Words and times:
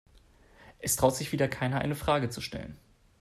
Es 0.79 0.95
traut 0.95 1.15
sich 1.15 1.31
wieder 1.31 1.47
keiner, 1.47 1.77
eine 1.77 1.93
Frage 1.93 2.31
zu 2.31 2.41
stellen. 2.41 2.75